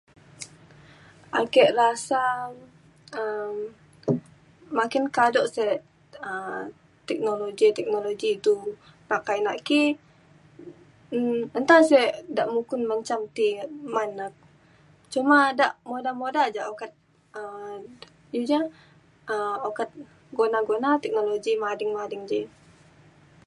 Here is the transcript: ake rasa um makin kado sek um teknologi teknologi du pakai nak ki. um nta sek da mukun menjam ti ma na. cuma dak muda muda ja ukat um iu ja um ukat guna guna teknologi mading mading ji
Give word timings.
ake 1.41 1.63
rasa 1.79 2.23
um 3.21 3.55
makin 4.77 5.03
kado 5.15 5.41
sek 5.55 5.77
um 6.29 6.63
teknologi 7.07 7.67
teknologi 7.77 8.31
du 8.45 8.55
pakai 9.09 9.37
nak 9.45 9.57
ki. 9.67 9.83
um 11.15 11.39
nta 11.61 11.77
sek 11.91 12.07
da 12.35 12.43
mukun 12.55 12.81
menjam 12.89 13.21
ti 13.35 13.47
ma 13.93 14.03
na. 14.17 14.25
cuma 15.13 15.37
dak 15.59 15.73
muda 15.89 16.11
muda 16.21 16.43
ja 16.55 16.63
ukat 16.73 16.91
um 17.41 17.79
iu 18.35 18.43
ja 18.51 18.59
um 19.33 19.55
ukat 19.69 19.89
guna 20.37 20.59
guna 20.69 20.89
teknologi 21.03 21.53
mading 21.63 21.91
mading 21.97 22.23
ji 22.31 22.41